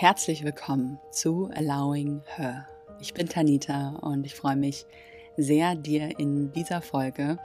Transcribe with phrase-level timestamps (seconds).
[0.00, 2.66] Herzlich willkommen zu Allowing Her.
[3.00, 4.86] Ich bin Tanita und ich freue mich
[5.36, 7.36] sehr, dir in dieser Folge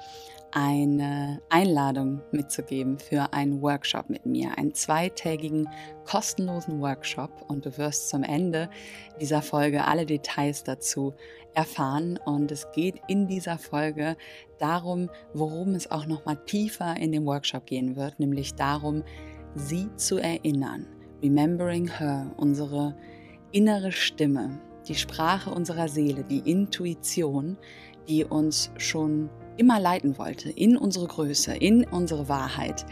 [0.53, 5.67] eine Einladung mitzugeben für einen Workshop mit mir, einen zweitägigen
[6.05, 7.43] kostenlosen Workshop.
[7.49, 8.69] Und du wirst zum Ende
[9.19, 11.13] dieser Folge alle Details dazu
[11.55, 12.17] erfahren.
[12.23, 14.15] Und es geht in dieser Folge
[14.59, 19.03] darum, worum es auch noch mal tiefer in dem Workshop gehen wird, nämlich darum,
[19.55, 20.87] sie zu erinnern
[21.21, 22.95] Remembering Her, unsere
[23.51, 27.57] innere Stimme, die Sprache unserer Seele, die Intuition,
[28.07, 32.85] die uns schon immer leiten wollte, in unsere Größe, in unsere Wahrheit,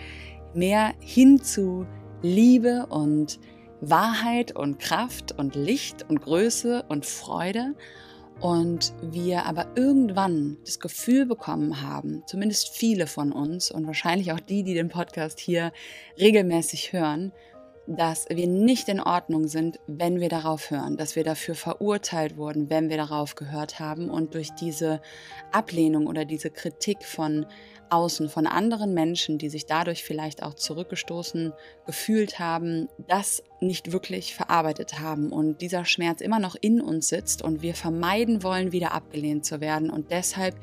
[0.54, 1.86] mehr hin zu
[2.22, 3.40] Liebe und
[3.82, 7.76] Wahrheit und Kraft und Licht und Größe und Freude.
[8.40, 14.40] Und wir aber irgendwann das Gefühl bekommen haben, zumindest viele von uns und wahrscheinlich auch
[14.40, 15.72] die, die den Podcast hier
[16.20, 17.32] regelmäßig hören,
[17.86, 22.70] dass wir nicht in Ordnung sind, wenn wir darauf hören, dass wir dafür verurteilt wurden,
[22.70, 25.02] wenn wir darauf gehört haben und durch diese
[25.52, 27.46] Ablehnung oder diese Kritik von
[27.90, 31.54] außen, von anderen Menschen, die sich dadurch vielleicht auch zurückgestoßen
[31.86, 37.42] gefühlt haben, das nicht wirklich verarbeitet haben und dieser Schmerz immer noch in uns sitzt
[37.42, 40.56] und wir vermeiden wollen, wieder abgelehnt zu werden und deshalb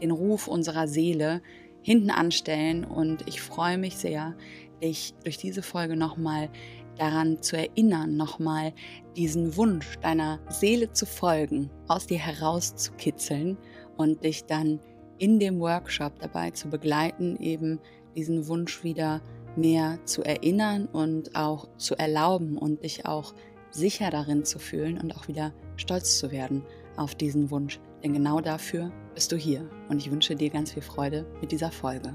[0.00, 1.42] den Ruf unserer Seele
[1.82, 2.84] hinten anstellen.
[2.84, 4.34] Und ich freue mich sehr,
[4.80, 6.48] dich durch diese Folge nochmal
[6.96, 8.72] daran zu erinnern, nochmal
[9.16, 13.56] diesen Wunsch deiner Seele zu folgen, aus dir herauszukitzeln
[13.96, 14.80] und dich dann
[15.18, 17.78] in dem Workshop dabei zu begleiten, eben
[18.16, 19.20] diesen Wunsch wieder
[19.56, 23.34] mehr zu erinnern und auch zu erlauben und dich auch
[23.70, 26.64] sicher darin zu fühlen und auch wieder stolz zu werden
[26.96, 27.80] auf diesen Wunsch.
[28.02, 31.70] Denn genau dafür bist du hier und ich wünsche dir ganz viel Freude mit dieser
[31.70, 32.12] Folge.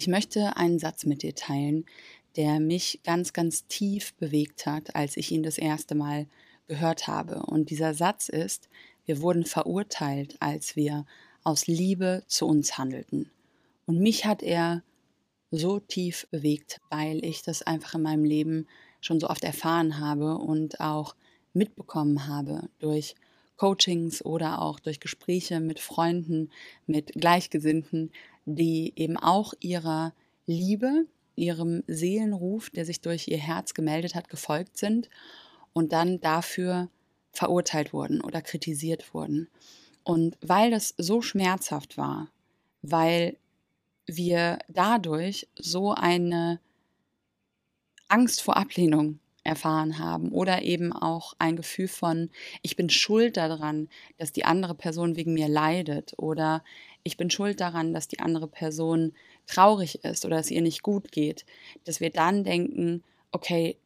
[0.00, 1.84] Ich möchte einen Satz mit dir teilen,
[2.34, 6.26] der mich ganz, ganz tief bewegt hat, als ich ihn das erste Mal
[6.68, 7.42] gehört habe.
[7.42, 8.70] Und dieser Satz ist,
[9.04, 11.04] wir wurden verurteilt, als wir
[11.44, 13.30] aus Liebe zu uns handelten.
[13.84, 14.82] Und mich hat er
[15.50, 18.68] so tief bewegt, weil ich das einfach in meinem Leben
[19.02, 21.14] schon so oft erfahren habe und auch
[21.52, 23.16] mitbekommen habe durch
[23.58, 26.50] Coachings oder auch durch Gespräche mit Freunden,
[26.86, 28.10] mit Gleichgesinnten,
[28.44, 30.12] die eben auch ihrer
[30.46, 31.06] Liebe,
[31.36, 35.08] ihrem Seelenruf, der sich durch ihr Herz gemeldet hat, gefolgt sind
[35.72, 36.88] und dann dafür
[37.32, 39.48] verurteilt wurden oder kritisiert wurden.
[40.02, 42.28] Und weil das so schmerzhaft war,
[42.82, 43.36] weil
[44.06, 46.60] wir dadurch so eine
[48.08, 52.30] Angst vor Ablehnung erfahren haben oder eben auch ein Gefühl von,
[52.62, 56.62] ich bin schuld daran, dass die andere Person wegen mir leidet oder
[57.02, 59.12] ich bin schuld daran, dass die andere Person
[59.46, 61.44] traurig ist oder es ihr nicht gut geht,
[61.84, 63.02] dass wir dann denken,
[63.32, 63.76] okay,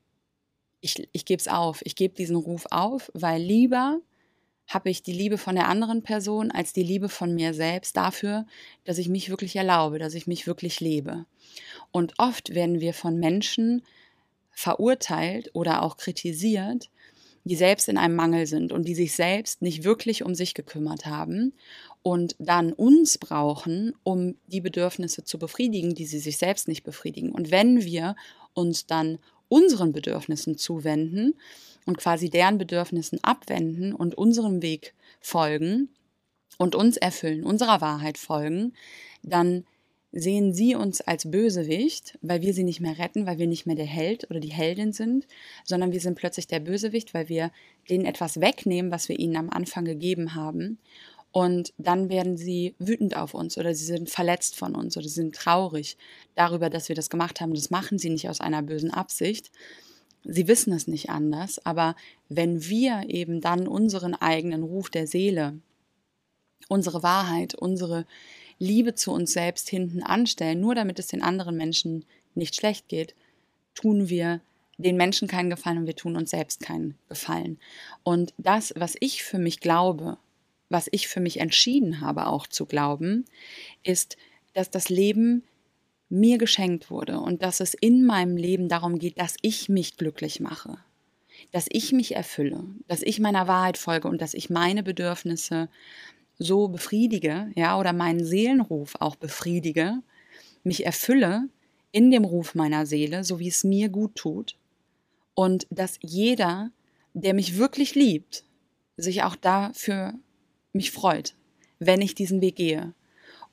[0.81, 4.01] ich, ich gebe es auf, ich gebe diesen Ruf auf, weil lieber
[4.67, 8.47] habe ich die Liebe von der anderen Person als die Liebe von mir selbst dafür,
[8.85, 11.27] dass ich mich wirklich erlaube, dass ich mich wirklich lebe.
[11.91, 13.83] Und oft werden wir von Menschen
[14.51, 16.91] verurteilt oder auch kritisiert,
[17.45, 21.05] die selbst in einem Mangel sind und die sich selbst nicht wirklich um sich gekümmert
[21.05, 21.53] haben
[22.05, 27.33] und dann uns brauchen, um die Bedürfnisse zu befriedigen, die sie sich selbst nicht befriedigen.
[27.33, 28.15] Und wenn wir
[28.53, 31.33] uns dann unseren Bedürfnissen zuwenden
[31.87, 35.89] und quasi deren Bedürfnissen abwenden und unserem Weg folgen
[36.59, 38.75] und uns erfüllen, unserer Wahrheit folgen,
[39.23, 39.65] dann
[40.13, 43.77] sehen sie uns als Bösewicht, weil wir sie nicht mehr retten, weil wir nicht mehr
[43.77, 45.27] der Held oder die Heldin sind,
[45.65, 47.51] sondern wir sind plötzlich der Bösewicht, weil wir
[47.89, 50.79] denen etwas wegnehmen, was wir ihnen am Anfang gegeben haben.
[51.35, 55.15] Und dann werden sie wütend auf uns oder sie sind verletzt von uns oder sie
[55.15, 55.97] sind traurig
[56.37, 57.55] darüber, dass wir das gemacht haben.
[57.55, 59.51] Das machen sie nicht aus einer bösen Absicht.
[60.23, 61.59] Sie wissen es nicht anders.
[61.67, 61.97] Aber
[62.29, 65.59] wenn wir eben dann unseren eigenen Ruf der Seele,
[66.69, 68.07] unsere Wahrheit, unsere
[68.61, 72.05] Liebe zu uns selbst hinten anstellen, nur damit es den anderen Menschen
[72.37, 73.17] nicht schlecht geht,
[73.75, 74.41] tun wir
[74.79, 77.59] den Menschen keinen Gefallen und wir tun uns selbst keinen Gefallen.
[78.05, 80.17] Und das, was ich für mich glaube,
[80.69, 83.25] was ich für mich entschieden habe auch zu glauben,
[83.83, 84.17] ist,
[84.55, 85.45] dass das Leben
[86.09, 90.41] mir geschenkt wurde und dass es in meinem Leben darum geht, dass ich mich glücklich
[90.41, 90.79] mache,
[91.51, 95.69] dass ich mich erfülle, dass ich meiner Wahrheit folge und dass ich meine Bedürfnisse
[96.39, 99.99] so befriedige, ja, oder meinen Seelenruf auch befriedige,
[100.63, 101.49] mich erfülle
[101.93, 104.57] in dem Ruf meiner Seele, so wie es mir gut tut,
[105.35, 106.71] und dass jeder,
[107.13, 108.45] der mich wirklich liebt,
[108.97, 110.15] sich auch dafür
[110.75, 111.35] mich freut,
[111.79, 112.93] wenn ich diesen Weg gehe.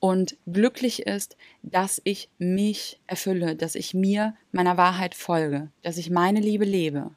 [0.00, 6.10] und glücklich ist, dass ich mich erfülle, dass ich mir meiner Wahrheit folge, dass ich
[6.10, 7.12] meine Liebe lebe.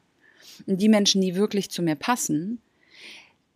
[0.68, 2.62] Und die Menschen, die wirklich zu mir passen,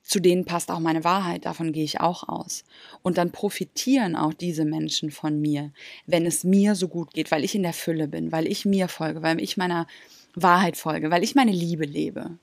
[0.03, 2.65] zu denen passt auch meine Wahrheit, davon gehe ich auch aus.
[3.03, 5.71] Und dann profitieren auch diese Menschen von mir,
[6.07, 8.89] wenn es mir so gut geht, weil ich in der Fülle bin, weil ich mir
[8.89, 9.87] folge, weil ich meiner
[10.35, 12.37] Wahrheit folge, weil ich meine Liebe lebe.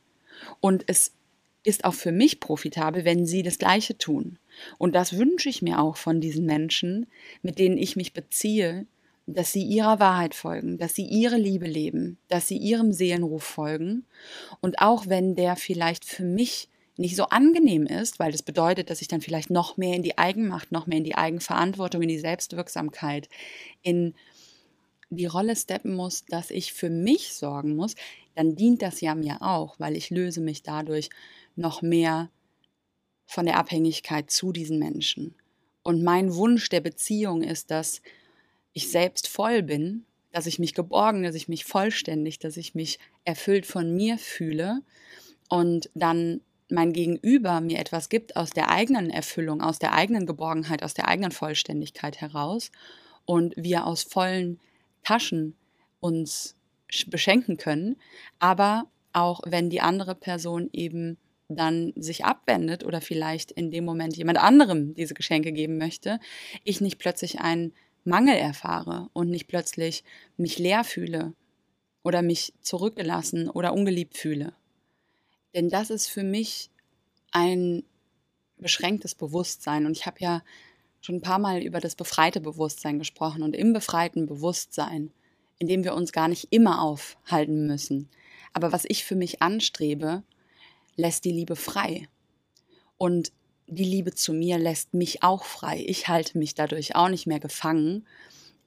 [0.62, 1.12] Und es
[1.68, 4.40] ist auch für mich profitabel, wenn sie das Gleiche tun.
[4.78, 7.08] Und das wünsche ich mir auch von diesen Menschen,
[7.42, 8.86] mit denen ich mich beziehe,
[9.26, 14.06] dass sie ihrer Wahrheit folgen, dass sie ihre Liebe leben, dass sie ihrem Seelenruf folgen.
[14.62, 19.02] Und auch wenn der vielleicht für mich nicht so angenehm ist, weil das bedeutet, dass
[19.02, 22.18] ich dann vielleicht noch mehr in die Eigenmacht, noch mehr in die Eigenverantwortung, in die
[22.18, 23.28] Selbstwirksamkeit,
[23.82, 24.16] in
[25.10, 27.96] die Rolle steppen muss, dass ich für mich sorgen muss,
[28.36, 31.10] dann dient das ja mir auch, weil ich löse mich dadurch
[31.58, 32.30] noch mehr
[33.26, 35.36] von der Abhängigkeit zu diesen Menschen.
[35.84, 38.02] Und mein Wunsch der Beziehung ist, dass
[38.74, 43.00] ich selbst voll bin, dass ich mich geborgen, dass ich mich vollständig, dass ich mich
[43.26, 44.82] erfüllt von mir fühle
[45.50, 50.84] und dann mein Gegenüber mir etwas gibt aus der eigenen Erfüllung, aus der eigenen Geborgenheit,
[50.84, 52.72] aus der eigenen Vollständigkeit heraus
[53.26, 54.60] und wir aus vollen
[55.04, 55.56] Taschen
[56.00, 56.56] uns
[57.08, 57.96] beschenken können,
[58.40, 61.18] aber auch wenn die andere Person eben
[61.50, 66.20] dann sich abwendet oder vielleicht in dem Moment jemand anderem diese Geschenke geben möchte,
[66.64, 67.74] ich nicht plötzlich einen
[68.04, 70.04] Mangel erfahre und nicht plötzlich
[70.36, 71.34] mich leer fühle
[72.04, 74.54] oder mich zurückgelassen oder ungeliebt fühle.
[75.54, 76.70] Denn das ist für mich
[77.32, 77.84] ein
[78.58, 79.86] beschränktes Bewusstsein.
[79.86, 80.44] Und ich habe ja
[81.02, 83.44] schon ein paar Mal über das befreite Bewusstsein gesprochen.
[83.44, 85.12] Und im befreiten Bewusstsein,
[85.60, 88.10] in dem wir uns gar nicht immer aufhalten müssen,
[88.54, 90.24] aber was ich für mich anstrebe,
[90.98, 92.08] lässt die Liebe frei.
[92.98, 93.32] Und
[93.68, 95.84] die Liebe zu mir lässt mich auch frei.
[95.88, 98.06] Ich halte mich dadurch auch nicht mehr gefangen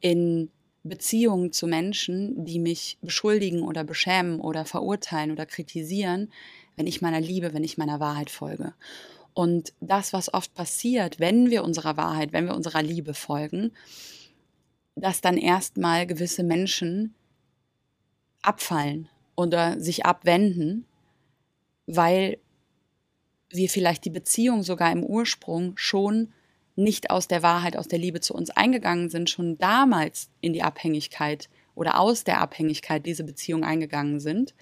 [0.00, 0.50] in
[0.82, 6.32] Beziehungen zu Menschen, die mich beschuldigen oder beschämen oder verurteilen oder kritisieren,
[6.77, 8.73] wenn ich meiner Liebe, wenn ich meiner Wahrheit folge.
[9.35, 13.73] Und das, was oft passiert, wenn wir unserer Wahrheit, wenn wir unserer Liebe folgen,
[14.97, 17.15] dass dann erstmal gewisse Menschen
[18.43, 20.87] abfallen oder sich abwenden,
[21.87, 22.38] weil
[23.50, 26.32] wir vielleicht die Beziehung sogar im Ursprung schon
[26.77, 30.62] nicht aus der Wahrheit, aus der Liebe zu uns eingegangen sind, schon damals in die
[30.62, 34.55] Abhängigkeit oder aus der Abhängigkeit diese Beziehung eingegangen sind.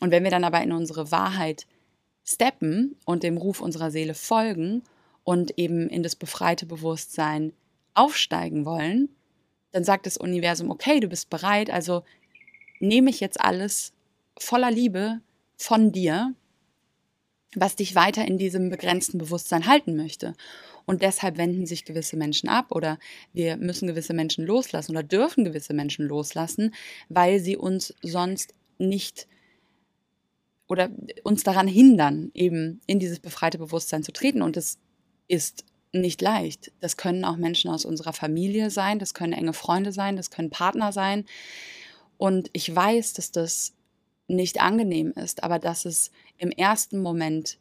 [0.00, 1.66] Und wenn wir dann aber in unsere Wahrheit
[2.24, 4.82] steppen und dem Ruf unserer Seele folgen
[5.24, 7.52] und eben in das befreite Bewusstsein
[7.94, 9.08] aufsteigen wollen,
[9.72, 12.02] dann sagt das Universum, okay, du bist bereit, also
[12.80, 13.92] nehme ich jetzt alles
[14.38, 15.20] voller Liebe
[15.56, 16.34] von dir,
[17.56, 20.34] was dich weiter in diesem begrenzten Bewusstsein halten möchte.
[20.84, 22.98] Und deshalb wenden sich gewisse Menschen ab oder
[23.32, 26.74] wir müssen gewisse Menschen loslassen oder dürfen gewisse Menschen loslassen,
[27.08, 29.26] weil sie uns sonst nicht
[30.68, 30.90] oder
[31.24, 34.42] uns daran hindern, eben in dieses befreite Bewusstsein zu treten.
[34.42, 34.78] Und es
[35.26, 36.72] ist nicht leicht.
[36.80, 40.50] Das können auch Menschen aus unserer Familie sein, das können enge Freunde sein, das können
[40.50, 41.24] Partner sein.
[42.18, 43.72] Und ich weiß, dass das
[44.28, 47.58] nicht angenehm ist, aber dass es im ersten Moment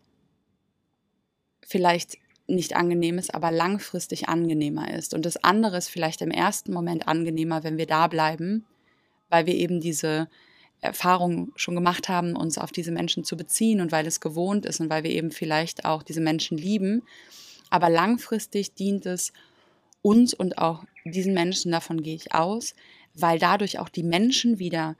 [1.64, 2.18] vielleicht
[2.48, 5.14] nicht angenehm ist, aber langfristig angenehmer ist.
[5.14, 8.66] Und das andere ist vielleicht im ersten Moment angenehmer, wenn wir da bleiben,
[9.30, 10.28] weil wir eben diese
[10.82, 14.80] Erfahrung schon gemacht haben, uns auf diese Menschen zu beziehen und weil es gewohnt ist
[14.80, 17.02] und weil wir eben vielleicht auch diese Menschen lieben.
[17.70, 19.34] Aber langfristig dient es
[20.04, 22.76] uns und auch diesen Menschen, davon gehe ich aus,
[23.16, 24.96] weil dadurch auch die Menschen wieder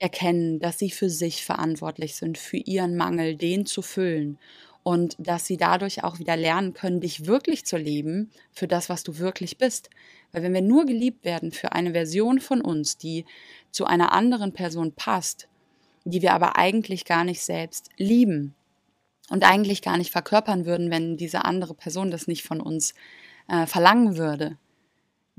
[0.00, 4.38] erkennen, dass sie für sich verantwortlich sind, für ihren Mangel, den zu füllen
[4.82, 9.04] und dass sie dadurch auch wieder lernen können, dich wirklich zu lieben für das, was
[9.04, 9.90] du wirklich bist.
[10.32, 13.26] Weil wenn wir nur geliebt werden für eine Version von uns, die
[13.70, 15.48] zu einer anderen Person passt,
[16.04, 18.54] die wir aber eigentlich gar nicht selbst lieben
[19.28, 22.94] und eigentlich gar nicht verkörpern würden, wenn diese andere Person das nicht von uns
[23.48, 24.56] äh, verlangen würde,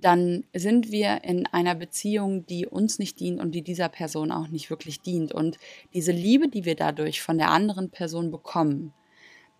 [0.02, 4.48] dann sind wir in einer Beziehung, die uns nicht dient und die dieser Person auch
[4.48, 5.34] nicht wirklich dient.
[5.34, 5.58] Und
[5.94, 8.94] diese Liebe, die wir dadurch von der anderen Person bekommen,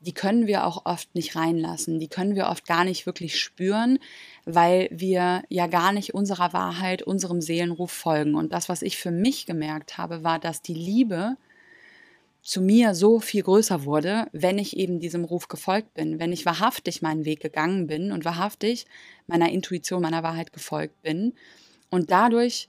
[0.02, 4.00] die können wir auch oft nicht reinlassen, die können wir oft gar nicht wirklich spüren,
[4.46, 8.34] weil wir ja gar nicht unserer Wahrheit, unserem Seelenruf folgen.
[8.34, 11.38] Und das, was ich für mich gemerkt habe, war, dass die Liebe
[12.42, 16.46] zu mir so viel größer wurde, wenn ich eben diesem Ruf gefolgt bin, wenn ich
[16.46, 18.86] wahrhaftig meinen Weg gegangen bin und wahrhaftig
[19.28, 21.34] meiner Intuition, meiner Wahrheit gefolgt bin
[21.92, 22.68] und dadurch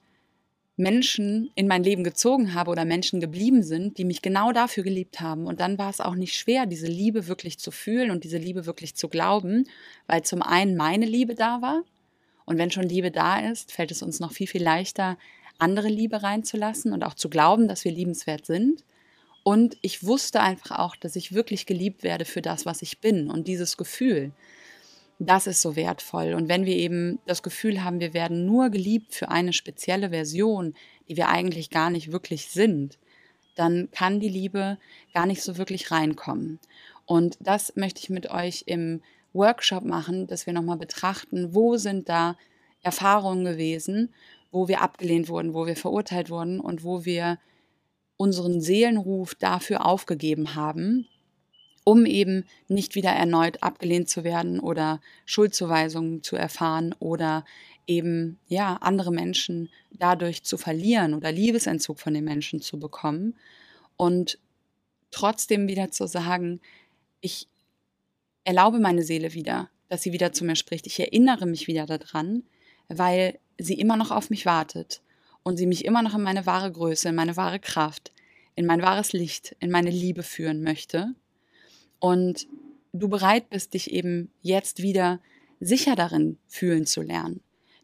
[0.76, 5.20] Menschen in mein Leben gezogen habe oder Menschen geblieben sind, die mich genau dafür geliebt
[5.20, 5.46] haben.
[5.46, 8.66] Und dann war es auch nicht schwer, diese Liebe wirklich zu fühlen und diese Liebe
[8.66, 9.64] wirklich zu glauben,
[10.06, 11.82] weil zum einen meine Liebe da war.
[12.44, 15.18] Und wenn schon Liebe da ist, fällt es uns noch viel, viel leichter,
[15.58, 18.84] andere Liebe reinzulassen und auch zu glauben, dass wir liebenswert sind.
[19.44, 23.28] Und ich wusste einfach auch, dass ich wirklich geliebt werde für das, was ich bin.
[23.30, 24.32] Und dieses Gefühl,
[25.18, 26.34] das ist so wertvoll.
[26.34, 30.74] Und wenn wir eben das Gefühl haben, wir werden nur geliebt für eine spezielle Version,
[31.08, 32.98] die wir eigentlich gar nicht wirklich sind,
[33.54, 34.78] dann kann die Liebe
[35.12, 36.58] gar nicht so wirklich reinkommen.
[37.04, 42.08] Und das möchte ich mit euch im Workshop machen, dass wir nochmal betrachten, wo sind
[42.08, 42.36] da
[42.82, 44.12] Erfahrungen gewesen,
[44.50, 47.38] wo wir abgelehnt wurden, wo wir verurteilt wurden und wo wir
[48.22, 51.08] unseren Seelenruf dafür aufgegeben haben,
[51.82, 57.44] um eben nicht wieder erneut abgelehnt zu werden oder Schuldzuweisungen zu erfahren oder
[57.88, 63.34] eben ja andere Menschen dadurch zu verlieren oder Liebesentzug von den Menschen zu bekommen
[63.96, 64.38] und
[65.10, 66.60] trotzdem wieder zu sagen,
[67.20, 67.48] ich
[68.44, 70.86] erlaube meine Seele wieder, dass sie wieder zu mir spricht.
[70.86, 72.44] Ich erinnere mich wieder daran,
[72.86, 75.01] weil sie immer noch auf mich wartet
[75.42, 78.12] und sie mich immer noch in meine wahre Größe, in meine wahre Kraft,
[78.54, 81.14] in mein wahres Licht, in meine Liebe führen möchte
[81.98, 82.46] und
[82.92, 85.20] du bereit bist, dich eben jetzt wieder
[85.60, 87.40] sicher darin fühlen zu lernen.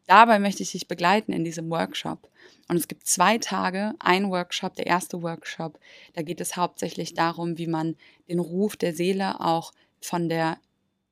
[0.06, 2.30] Dabei möchte ich dich begleiten in diesem Workshop.
[2.68, 5.78] Und es gibt zwei Tage, ein Workshop, der erste Workshop,
[6.14, 7.94] da geht es hauptsächlich darum, wie man
[8.28, 10.58] den Ruf der Seele auch von der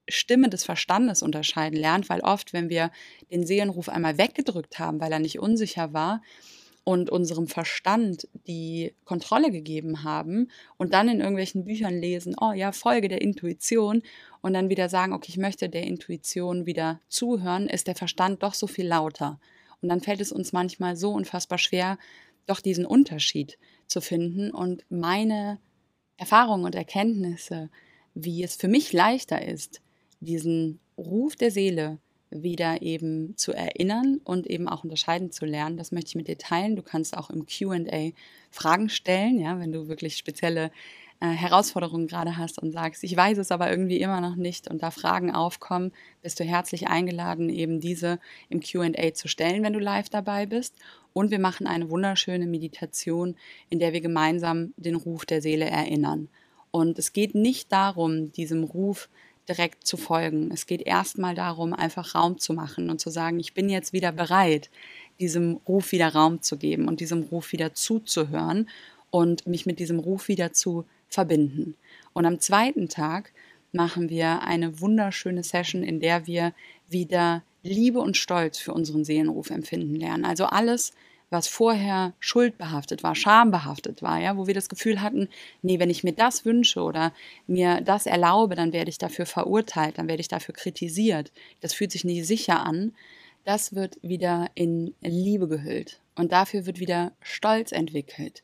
[0.08, 2.90] Stimme des Verstandes unterscheiden lernt, weil oft, wenn wir
[3.30, 6.22] den Seelenruf einmal weggedrückt haben, weil er nicht unsicher war,
[6.88, 12.70] und unserem Verstand die Kontrolle gegeben haben und dann in irgendwelchen Büchern lesen, oh ja,
[12.70, 14.04] Folge der Intuition
[14.40, 18.54] und dann wieder sagen, okay, ich möchte der Intuition wieder zuhören, ist der Verstand doch
[18.54, 19.40] so viel lauter.
[19.82, 21.98] Und dann fällt es uns manchmal so unfassbar schwer,
[22.46, 23.58] doch diesen Unterschied
[23.88, 25.58] zu finden und meine
[26.18, 27.68] Erfahrungen und Erkenntnisse,
[28.14, 29.82] wie es für mich leichter ist,
[30.20, 31.98] diesen Ruf der Seele
[32.30, 35.76] wieder eben zu erinnern und eben auch unterscheiden zu lernen.
[35.76, 36.76] Das möchte ich mit dir teilen.
[36.76, 38.10] Du kannst auch im QA
[38.50, 40.70] Fragen stellen, ja, wenn du wirklich spezielle
[41.20, 44.82] äh, Herausforderungen gerade hast und sagst, ich weiß es aber irgendwie immer noch nicht und
[44.82, 45.92] da Fragen aufkommen,
[46.22, 48.18] bist du herzlich eingeladen, eben diese
[48.48, 50.74] im QA zu stellen, wenn du live dabei bist.
[51.12, 53.36] Und wir machen eine wunderschöne Meditation,
[53.70, 56.28] in der wir gemeinsam den Ruf der Seele erinnern.
[56.70, 59.08] Und es geht nicht darum, diesem Ruf
[59.48, 60.50] direkt zu folgen.
[60.52, 64.12] Es geht erstmal darum, einfach Raum zu machen und zu sagen, ich bin jetzt wieder
[64.12, 64.70] bereit,
[65.20, 68.68] diesem Ruf wieder Raum zu geben und diesem Ruf wieder zuzuhören
[69.10, 71.74] und mich mit diesem Ruf wieder zu verbinden.
[72.12, 73.32] Und am zweiten Tag
[73.72, 76.52] machen wir eine wunderschöne Session, in der wir
[76.88, 80.24] wieder Liebe und Stolz für unseren Seelenruf empfinden lernen.
[80.24, 80.92] Also alles,
[81.30, 85.28] was vorher schuldbehaftet war, schambehaftet war, ja, wo wir das Gefühl hatten,
[85.62, 87.12] nee, wenn ich mir das wünsche oder
[87.46, 91.32] mir das erlaube, dann werde ich dafür verurteilt, dann werde ich dafür kritisiert.
[91.60, 92.94] Das fühlt sich nicht sicher an.
[93.44, 98.42] Das wird wieder in Liebe gehüllt und dafür wird wieder Stolz entwickelt.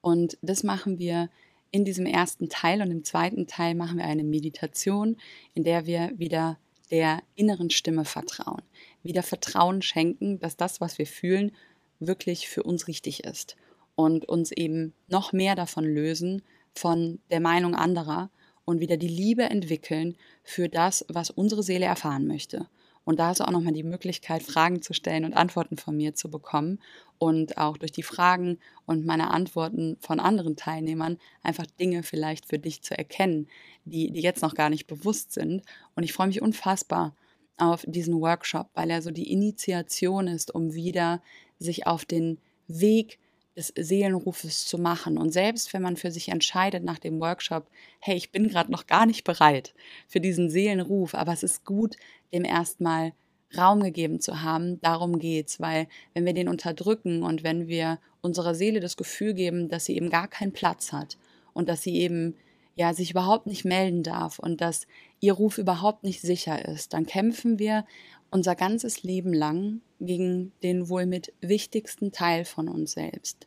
[0.00, 1.28] Und das machen wir
[1.70, 5.16] in diesem ersten Teil und im zweiten Teil machen wir eine Meditation,
[5.54, 6.58] in der wir wieder
[6.90, 8.62] der inneren Stimme vertrauen,
[9.02, 11.52] wieder Vertrauen schenken, dass das, was wir fühlen,
[12.00, 13.56] wirklich für uns richtig ist
[13.94, 16.42] und uns eben noch mehr davon lösen,
[16.74, 18.30] von der Meinung anderer
[18.64, 22.68] und wieder die Liebe entwickeln für das, was unsere Seele erfahren möchte.
[23.04, 26.30] Und da ist auch nochmal die Möglichkeit, Fragen zu stellen und Antworten von mir zu
[26.30, 26.78] bekommen
[27.18, 32.58] und auch durch die Fragen und meine Antworten von anderen Teilnehmern einfach Dinge vielleicht für
[32.58, 33.48] dich zu erkennen,
[33.84, 35.62] die, die jetzt noch gar nicht bewusst sind.
[35.96, 37.16] Und ich freue mich unfassbar
[37.56, 41.22] auf diesen Workshop, weil er so die Initiation ist, um wieder
[41.60, 43.18] sich auf den Weg
[43.56, 45.18] des Seelenrufes zu machen.
[45.18, 47.66] Und selbst wenn man für sich entscheidet nach dem Workshop,
[48.00, 49.74] hey, ich bin gerade noch gar nicht bereit
[50.08, 51.96] für diesen Seelenruf, aber es ist gut,
[52.32, 53.12] dem erstmal
[53.56, 54.80] Raum gegeben zu haben.
[54.80, 59.68] Darum geht's, weil wenn wir den unterdrücken und wenn wir unserer Seele das Gefühl geben,
[59.68, 61.18] dass sie eben gar keinen Platz hat
[61.52, 62.36] und dass sie eben
[62.76, 64.86] ja sich überhaupt nicht melden darf und dass
[65.20, 67.84] ihr Ruf überhaupt nicht sicher ist, dann kämpfen wir
[68.30, 73.46] unser ganzes Leben lang gegen den wohl mit wichtigsten Teil von uns selbst.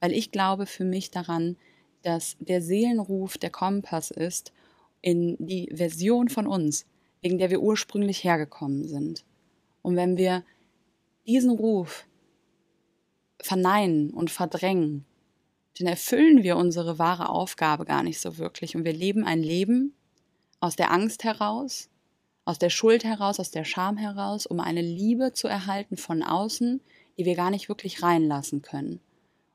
[0.00, 1.56] Weil ich glaube für mich daran,
[2.02, 4.52] dass der Seelenruf der Kompass ist
[5.00, 6.86] in die Version von uns,
[7.22, 9.24] wegen der wir ursprünglich hergekommen sind.
[9.82, 10.44] Und wenn wir
[11.26, 12.06] diesen Ruf
[13.40, 15.04] verneinen und verdrängen,
[15.78, 18.76] dann erfüllen wir unsere wahre Aufgabe gar nicht so wirklich.
[18.76, 19.94] Und wir leben ein Leben
[20.60, 21.88] aus der Angst heraus,
[22.44, 26.80] aus der Schuld heraus, aus der Scham heraus, um eine Liebe zu erhalten von außen,
[27.16, 29.00] die wir gar nicht wirklich reinlassen können.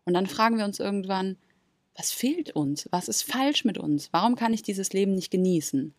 [0.05, 1.37] Und dann fragen wir uns irgendwann,
[1.95, 2.87] was fehlt uns?
[2.91, 4.11] Was ist falsch mit uns?
[4.11, 5.93] Warum kann ich dieses Leben nicht genießen?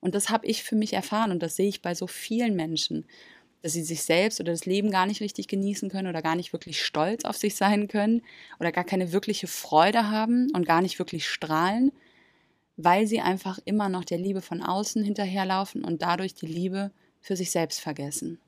[0.00, 3.04] Und das habe ich für mich erfahren und das sehe ich bei so vielen Menschen,
[3.62, 6.52] dass sie sich selbst oder das Leben gar nicht richtig genießen können oder gar nicht
[6.52, 8.22] wirklich stolz auf sich sein können
[8.60, 11.90] oder gar keine wirkliche Freude haben und gar nicht wirklich strahlen,
[12.76, 16.90] weil sie einfach immer noch der Liebe von außen hinterherlaufen und dadurch die Liebe
[17.20, 18.38] für sich selbst vergessen.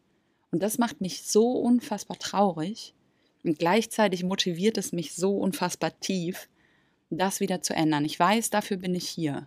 [0.51, 2.95] Und das macht mich so unfassbar traurig
[3.45, 6.49] und gleichzeitig motiviert es mich so unfassbar tief,
[7.11, 8.05] das wieder zu ändern.
[8.05, 9.47] Ich weiß, dafür bin ich hier.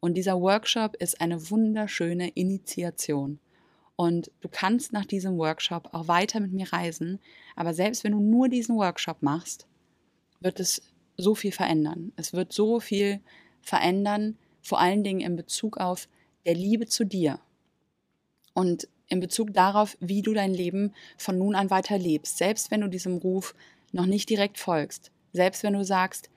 [0.00, 3.40] Und dieser Workshop ist eine wunderschöne Initiation.
[3.96, 7.18] Und du kannst nach diesem Workshop auch weiter mit mir reisen.
[7.56, 9.66] Aber selbst wenn du nur diesen Workshop machst,
[10.40, 10.82] wird es
[11.16, 12.12] so viel verändern.
[12.16, 13.20] Es wird so viel
[13.66, 16.08] verändern, vor allen Dingen in Bezug auf
[16.44, 17.40] der Liebe zu dir.
[18.54, 22.38] Und in Bezug darauf, wie du dein Leben von nun an weiter lebst.
[22.38, 23.54] Selbst wenn du diesem Ruf
[23.92, 25.10] noch nicht direkt folgst.
[25.32, 26.30] Selbst wenn du sagst,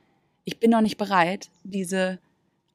[0.44, 2.20] ich bin noch nicht bereit, diese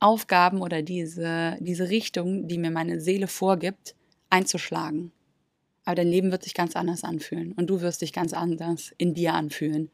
[0.01, 3.95] Aufgaben oder diese, diese Richtung, die mir meine Seele vorgibt,
[4.31, 5.13] einzuschlagen.
[5.85, 9.15] Aber dein Leben wird sich ganz anders anfühlen und du wirst dich ganz anders in
[9.15, 9.91] dir anfühlen,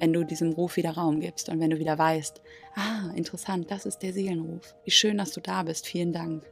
[0.00, 2.40] wenn du diesem Ruf wieder Raum gibst und wenn du wieder weißt,
[2.74, 4.74] ah, interessant, das ist der Seelenruf.
[4.84, 5.86] Wie schön, dass du da bist.
[5.86, 6.44] Vielen Dank.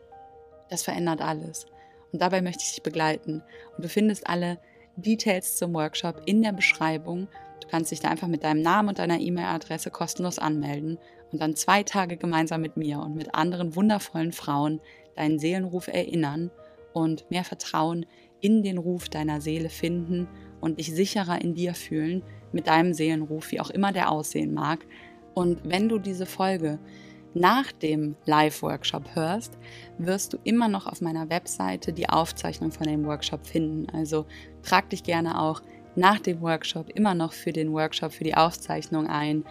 [0.69, 1.67] Das verändert alles.
[2.12, 3.43] Und dabei möchte ich dich begleiten.
[3.76, 4.59] Und du findest alle
[4.97, 7.28] Details zum Workshop in der Beschreibung.
[7.62, 10.99] Du kannst dich da einfach mit deinem Namen und deiner E-Mail-Adresse kostenlos anmelden
[11.33, 14.81] und dann zwei Tage gemeinsam mit mir und mit anderen wundervollen Frauen
[15.17, 16.50] deinen Seelenruf erinnern
[16.93, 18.07] und mehr Vertrauen
[18.40, 20.28] in den Ruf deiner Seele finden
[20.61, 24.87] und dich sicherer in dir fühlen mit deinem Seelenruf, wie auch immer der aussehen mag.
[25.35, 26.78] Und wenn du diese Folge
[27.35, 29.59] nach dem Live-Workshop hörst,
[29.99, 33.88] wirst du immer noch auf meiner Webseite die Aufzeichnung von dem Workshop finden.
[33.95, 34.26] Also
[34.62, 35.62] trag dich gerne auch
[35.95, 39.45] nach dem Workshop immer noch für den Workshop, für die Aufzeichnung ein.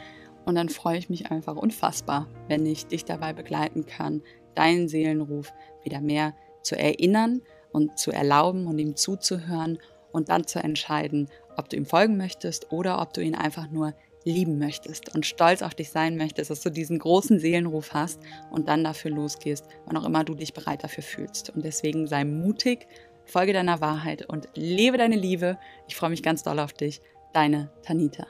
[0.46, 4.22] Und dann freue ich mich einfach unfassbar, wenn ich dich dabei begleiten kann,
[4.56, 9.78] deinen Seelenruf wieder mehr zu erinnern und zu erlauben und ihm zuzuhören
[10.12, 11.28] und dann zu entscheiden,
[11.58, 15.62] ob du ihm folgen möchtest oder ob du ihn einfach nur lieben möchtest und stolz
[15.62, 18.20] auf dich sein möchtest, dass du diesen großen Seelenruf hast
[18.52, 21.50] und dann dafür losgehst, wann auch immer du dich bereit dafür fühlst.
[21.52, 22.88] Und deswegen sei mutig,
[23.26, 25.58] folge deiner Wahrheit und lebe deine Liebe.
[25.88, 27.02] Ich freue mich ganz doll auf dich.
[27.34, 28.28] Deine Tanita.